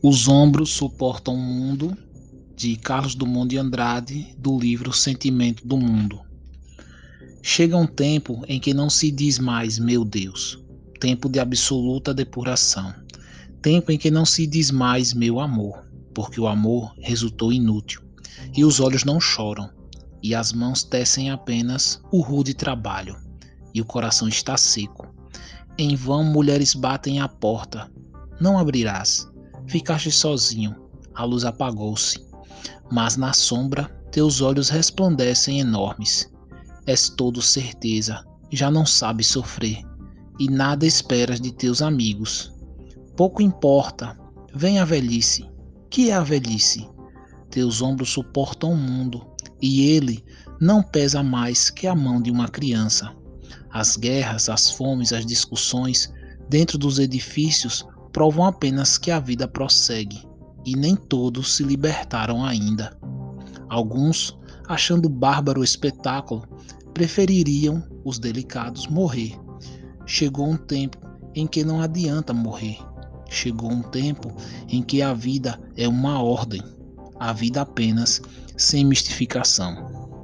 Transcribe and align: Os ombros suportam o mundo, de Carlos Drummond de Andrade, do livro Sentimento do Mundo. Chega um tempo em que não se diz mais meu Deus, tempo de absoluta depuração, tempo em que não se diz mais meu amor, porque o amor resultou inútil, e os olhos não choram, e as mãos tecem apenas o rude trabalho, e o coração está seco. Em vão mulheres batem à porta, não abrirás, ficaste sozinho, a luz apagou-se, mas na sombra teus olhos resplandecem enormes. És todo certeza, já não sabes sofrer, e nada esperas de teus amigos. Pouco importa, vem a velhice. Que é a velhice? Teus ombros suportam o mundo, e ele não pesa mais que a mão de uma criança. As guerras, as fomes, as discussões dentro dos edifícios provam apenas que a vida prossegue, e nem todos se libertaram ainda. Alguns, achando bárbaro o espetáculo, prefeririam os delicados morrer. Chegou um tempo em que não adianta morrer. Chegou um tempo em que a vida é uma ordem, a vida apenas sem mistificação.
Os 0.00 0.28
ombros 0.28 0.70
suportam 0.70 1.34
o 1.34 1.38
mundo, 1.38 1.96
de 2.54 2.76
Carlos 2.76 3.16
Drummond 3.16 3.48
de 3.48 3.58
Andrade, 3.58 4.32
do 4.38 4.56
livro 4.56 4.92
Sentimento 4.92 5.66
do 5.66 5.76
Mundo. 5.76 6.20
Chega 7.42 7.76
um 7.76 7.86
tempo 7.86 8.44
em 8.46 8.60
que 8.60 8.72
não 8.72 8.88
se 8.88 9.10
diz 9.10 9.40
mais 9.40 9.76
meu 9.76 10.04
Deus, 10.04 10.62
tempo 11.00 11.28
de 11.28 11.40
absoluta 11.40 12.14
depuração, 12.14 12.94
tempo 13.60 13.90
em 13.90 13.98
que 13.98 14.08
não 14.08 14.24
se 14.24 14.46
diz 14.46 14.70
mais 14.70 15.12
meu 15.12 15.40
amor, 15.40 15.84
porque 16.14 16.40
o 16.40 16.46
amor 16.46 16.94
resultou 17.00 17.52
inútil, 17.52 18.00
e 18.56 18.64
os 18.64 18.78
olhos 18.78 19.02
não 19.02 19.20
choram, 19.20 19.68
e 20.22 20.32
as 20.32 20.52
mãos 20.52 20.84
tecem 20.84 21.28
apenas 21.28 22.00
o 22.12 22.20
rude 22.20 22.54
trabalho, 22.54 23.16
e 23.74 23.80
o 23.80 23.84
coração 23.84 24.28
está 24.28 24.56
seco. 24.56 25.12
Em 25.76 25.96
vão 25.96 26.22
mulheres 26.22 26.72
batem 26.72 27.18
à 27.18 27.26
porta, 27.26 27.90
não 28.40 28.56
abrirás, 28.56 29.28
ficaste 29.68 30.10
sozinho, 30.10 30.74
a 31.14 31.24
luz 31.24 31.44
apagou-se, 31.44 32.24
mas 32.90 33.16
na 33.16 33.32
sombra 33.32 33.84
teus 34.10 34.40
olhos 34.40 34.68
resplandecem 34.68 35.60
enormes. 35.60 36.30
És 36.86 37.08
todo 37.10 37.42
certeza, 37.42 38.24
já 38.50 38.70
não 38.70 38.86
sabes 38.86 39.26
sofrer, 39.26 39.82
e 40.38 40.48
nada 40.48 40.86
esperas 40.86 41.40
de 41.40 41.52
teus 41.52 41.82
amigos. 41.82 42.54
Pouco 43.16 43.42
importa, 43.42 44.18
vem 44.54 44.78
a 44.78 44.84
velhice. 44.84 45.48
Que 45.90 46.10
é 46.10 46.14
a 46.14 46.22
velhice? 46.22 46.88
Teus 47.50 47.82
ombros 47.82 48.10
suportam 48.10 48.72
o 48.72 48.76
mundo, 48.76 49.26
e 49.60 49.82
ele 49.90 50.24
não 50.60 50.82
pesa 50.82 51.22
mais 51.22 51.70
que 51.70 51.86
a 51.86 51.94
mão 51.94 52.22
de 52.22 52.30
uma 52.30 52.48
criança. 52.48 53.14
As 53.70 53.96
guerras, 53.96 54.48
as 54.48 54.70
fomes, 54.70 55.12
as 55.12 55.26
discussões 55.26 56.12
dentro 56.48 56.78
dos 56.78 56.98
edifícios 56.98 57.86
provam 58.12 58.44
apenas 58.44 58.98
que 58.98 59.10
a 59.10 59.20
vida 59.20 59.46
prossegue, 59.46 60.26
e 60.64 60.76
nem 60.76 60.96
todos 60.96 61.54
se 61.54 61.62
libertaram 61.62 62.44
ainda. 62.44 62.96
Alguns, 63.68 64.36
achando 64.66 65.08
bárbaro 65.08 65.60
o 65.60 65.64
espetáculo, 65.64 66.46
prefeririam 66.92 67.82
os 68.04 68.18
delicados 68.18 68.86
morrer. 68.86 69.38
Chegou 70.06 70.48
um 70.48 70.56
tempo 70.56 70.98
em 71.34 71.46
que 71.46 71.64
não 71.64 71.80
adianta 71.80 72.32
morrer. 72.32 72.78
Chegou 73.28 73.70
um 73.70 73.82
tempo 73.82 74.34
em 74.68 74.82
que 74.82 75.02
a 75.02 75.12
vida 75.12 75.60
é 75.76 75.86
uma 75.86 76.22
ordem, 76.22 76.62
a 77.20 77.32
vida 77.32 77.60
apenas 77.60 78.22
sem 78.56 78.84
mistificação. 78.84 80.17